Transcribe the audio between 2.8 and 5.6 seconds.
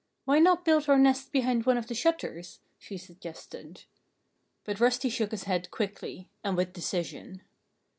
suggested. But Rusty shook his